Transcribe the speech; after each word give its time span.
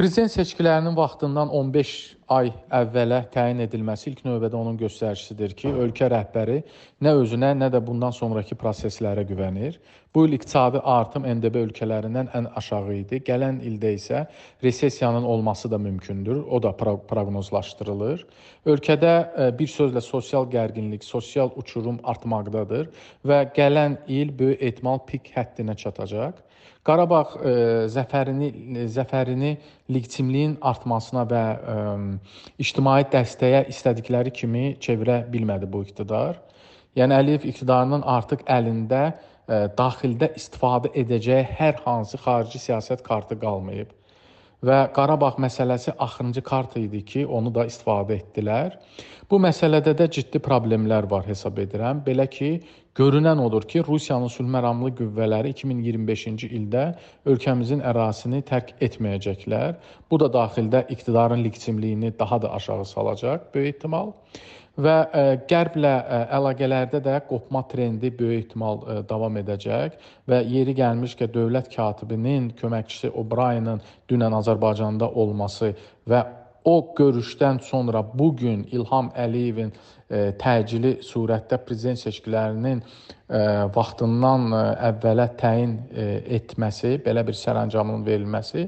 Prezident 0.00 0.32
seçkilərinin 0.32 0.94
vaxtından 0.96 1.50
15 1.52 1.88
ay 2.30 2.52
əvvələ 2.74 3.24
təyin 3.34 3.62
edilməsi 3.64 4.12
ilk 4.12 4.20
növbədə 4.26 4.58
onun 4.58 4.76
göstəricisidir 4.78 5.54
ki, 5.58 5.72
ölkə 5.84 6.06
rəhbəri 6.12 6.60
nə 7.02 7.14
özünə, 7.22 7.50
nə 7.58 7.70
də 7.74 7.80
bundan 7.82 8.14
sonrakı 8.14 8.58
proseslərə 8.60 9.24
güvənir. 9.26 9.80
Bu 10.14 10.24
il 10.26 10.34
iqtisadi 10.34 10.80
artım 10.90 11.22
MDB 11.22 11.60
ölkələrindən 11.60 12.32
ən 12.34 12.48
aşağı 12.58 12.94
idi. 12.96 13.20
Gələn 13.26 13.60
ildə 13.66 13.92
isə 13.94 14.24
resessiyanın 14.62 15.22
olması 15.22 15.70
da 15.70 15.78
mümkündür. 15.78 16.42
O 16.50 16.62
da 16.62 16.72
proqnozlaşdırılır. 16.74 18.24
Ölkədə 18.66 19.12
e, 19.14 19.50
bir 19.58 19.70
sözlə 19.70 20.02
sosial 20.02 20.50
gərginlik, 20.50 21.06
sosial 21.06 21.54
uçurum 21.56 22.00
artmaqdadır 22.02 22.90
və 23.26 23.42
gələn 23.54 24.00
il 24.08 24.34
böyük 24.38 24.62
ehtimal 24.70 24.98
pik 25.06 25.30
həddinə 25.36 25.78
çatacaq. 25.78 26.42
Qarabağ 26.86 27.22
ə, 27.22 27.30
e, 27.36 27.54
zəfərini 27.92 28.86
zəfərini 28.90 29.50
legitimliyin 29.94 30.58
artmasına 30.72 31.26
və 31.28 31.44
ə, 31.44 31.74
ictimai 32.62 33.04
dəstəyə 33.12 33.66
istədikləri 33.72 34.32
kimi 34.40 34.64
çevirə 34.82 35.22
bilmədi 35.32 35.68
bu 35.70 35.84
iqtidar. 35.86 36.40
Yəni 36.98 37.16
Əliyev 37.20 37.46
iqtidarının 37.52 38.02
artıq 38.16 38.42
əlində 38.50 39.02
ə, 39.10 39.68
daxildə 39.78 40.32
istifadə 40.38 40.90
edəcəyi 41.02 41.46
hər 41.60 41.80
hansı 41.84 42.18
xarici 42.24 42.58
siyasət 42.66 43.04
kartı 43.06 43.38
qalmayıb 43.40 43.94
və 44.66 44.80
Qarabağ 44.96 45.36
məsələsi 45.40 45.94
axırıncı 45.98 46.42
kart 46.42 46.76
idi 46.76 47.04
ki, 47.04 47.24
onu 47.26 47.52
da 47.54 47.64
istifadə 47.68 48.18
etdilər. 48.20 48.76
Bu 49.30 49.38
məsələdə 49.38 49.94
də 49.96 50.08
ciddi 50.10 50.40
problemlər 50.42 51.06
var 51.10 51.26
hesab 51.26 51.58
edirəm. 51.62 52.02
Belə 52.06 52.26
ki, 52.30 52.50
görünən 52.98 53.38
odur 53.40 53.62
ki, 53.70 53.84
Rusiyanın 53.86 54.32
sülh 54.34 54.50
məramlı 54.50 54.90
qüvvələri 54.98 55.54
2025-ci 55.54 56.50
ildə 56.58 56.86
ölkəmizin 57.30 57.84
ərazisini 57.92 58.42
tərk 58.50 58.74
etməyəcəklər. 58.88 59.76
Bu 60.10 60.20
da 60.20 60.32
daxildə 60.34 60.84
iqtidarın 60.96 61.44
legitimliyini 61.46 62.12
daha 62.18 62.42
da 62.42 62.52
aşağı 62.58 62.84
salacaq 62.94 63.52
böyük 63.54 63.76
ehtimal 63.76 64.12
və 64.84 64.96
e, 65.12 65.22
qərblə 65.50 65.92
e, 66.00 66.18
əlaqələrdə 66.36 67.00
də 67.04 67.20
qopma 67.28 67.62
trendi 67.70 68.10
böyük 68.16 68.46
ehtimal 68.46 68.82
e, 68.82 68.96
davam 69.08 69.36
edəcək 69.40 69.96
və 70.30 70.40
yeri 70.48 70.74
gəlmiş 70.78 71.16
ki, 71.18 71.28
dövlət 71.34 71.70
katibinin 71.74 72.50
köməkçisi 72.58 73.12
O'Brienin 73.14 73.82
dünən 74.10 74.36
Azərbaycanda 74.40 75.10
olması 75.10 75.74
və 76.10 76.24
o 76.64 76.74
görüşdən 76.96 77.62
sonra 77.64 78.02
bu 78.04 78.34
gün 78.36 78.66
İlham 78.72 79.08
Əliyevin 79.16 79.72
təcili 80.42 80.96
surətdə 81.06 81.56
prezident 81.64 82.00
seçkilərinin 82.02 82.82
vaxtından 83.72 84.50
əvvələ 84.90 85.28
təyin 85.40 85.76
etməsi, 86.36 86.98
belə 87.04 87.22
bir 87.24 87.38
sərəncamın 87.38 88.04
verilməsi 88.04 88.66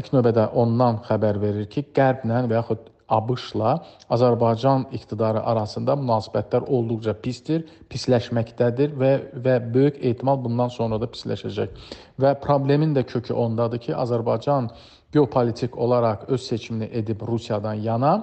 ilk 0.00 0.10
növbədə 0.16 0.48
ondan 0.58 0.98
xəbər 1.06 1.38
verir 1.44 1.68
ki, 1.70 1.84
qərblə 1.94 2.42
və 2.48 2.58
yaxud 2.58 2.90
ABŞ-la 3.08 3.72
Azərbaycan 4.10 4.86
iqtidarı 4.96 5.42
arasında 5.46 5.94
münasibətlər 6.00 6.66
olduqca 6.66 7.14
pisdir, 7.22 7.64
pisləşməkdədir 7.90 8.94
və 8.98 9.12
və 9.44 9.56
böyük 9.74 10.00
ehtimal 10.02 10.40
bundan 10.44 10.72
sonra 10.74 10.98
da 11.00 11.06
pisləşəcək. 11.10 11.74
Və 12.20 12.34
problemin 12.42 12.94
də 12.96 13.06
kökü 13.06 13.34
ondadır 13.34 13.82
ki, 13.86 13.94
Azərbaycan 13.94 14.70
geopolitik 15.12 15.78
olaraq 15.78 16.26
öz 16.28 16.42
seçimini 16.42 16.90
edib 16.92 17.22
Rusiyadan 17.28 17.74
yana, 17.74 18.14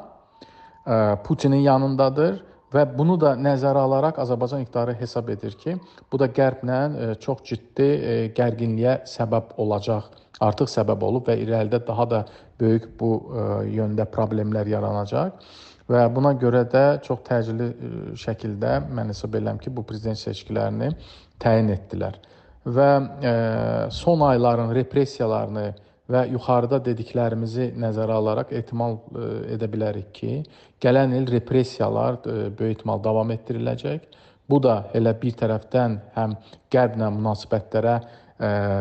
e, 0.88 1.16
Putinin 1.24 1.64
yanındadır 1.64 2.44
və 2.74 2.86
bunu 2.98 3.18
da 3.22 3.34
nəzərə 3.40 3.84
alaraq 3.88 4.20
Azərbaycan 4.24 4.64
iqtidarı 4.66 4.96
hesab 5.00 5.30
edir 5.34 5.56
ki, 5.60 5.76
bu 6.12 6.20
da 6.20 6.30
qərblə 6.34 6.80
e, 6.80 7.10
çox 7.22 7.44
ciddi 7.50 7.86
e, 7.86 8.16
gərginliyə 8.38 9.04
səbəb 9.10 9.56
olacaq 9.62 10.10
artıq 10.44 10.72
səbəb 10.72 11.06
olub 11.06 11.30
və 11.30 11.38
irəlidə 11.44 11.84
daha 11.88 12.08
da 12.10 12.24
böyük 12.60 12.90
bu 13.00 13.12
e, 13.20 13.46
yöndə 13.78 14.08
problemlər 14.10 14.70
yaranacaq. 14.74 15.38
Və 15.92 16.04
buna 16.16 16.32
görə 16.40 16.64
də 16.72 16.84
çox 17.04 17.26
təcili 17.28 17.68
şəkildə 18.18 18.78
mən 18.88 19.12
hesab 19.12 19.36
edirəm 19.36 19.60
ki, 19.60 19.74
bu 19.76 19.84
prezident 19.86 20.18
seçkilərini 20.18 20.94
təyin 21.44 21.74
etdilər. 21.74 22.16
Və 22.64 22.88
son 23.92 24.22
ayların 24.24 24.72
repressiyalarını 24.78 25.66
və 26.14 26.28
yuxarıda 26.32 26.80
dediklərimizi 26.86 27.72
nəzərə 27.80 28.18
alaraq 28.20 28.52
ehtimal 28.54 29.00
edə 29.54 29.70
bilərik 29.72 30.12
ki, 30.14 30.42
gələn 30.84 31.16
il 31.18 31.26
repressiyalar 31.32 32.20
böyük 32.26 32.78
ehtimal 32.78 33.02
davam 33.04 33.32
etdiriləcək. 33.34 34.04
Bu 34.50 34.60
da 34.62 34.84
elə 34.94 35.14
bir 35.20 35.38
tərəfdən 35.40 35.96
həm 36.18 36.36
qərblə 36.74 37.08
münasibətlərə 37.16 37.96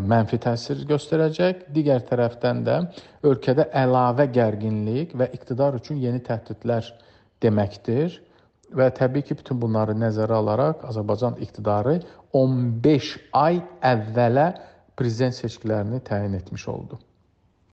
mənfi 0.09 0.41
təsir 0.43 0.83
göstərəcək. 0.89 1.69
Digər 1.75 2.03
tərəfdən 2.09 2.65
də 2.67 2.79
ölkədə 3.29 3.69
əlavə 3.85 4.27
gərginlik 4.35 5.15
və 5.19 5.31
iqtidar 5.37 5.79
üçün 5.79 6.01
yeni 6.03 6.23
təhdidlər 6.25 6.91
deməkdir. 7.43 8.19
Və 8.73 8.89
təbii 8.97 9.27
ki, 9.29 9.37
bütün 9.37 9.61
bunları 9.61 9.95
nəzərə 10.01 10.39
alaraq 10.41 10.87
Azərbaycan 10.89 11.39
iqtidarı 11.45 11.99
15 12.33 13.15
ay 13.37 13.61
əvvələ 13.85 14.47
prezident 14.97 15.37
seçkilərini 15.37 16.01
təyin 16.09 16.39
etmiş 16.41 16.69
oldu. 16.73 16.99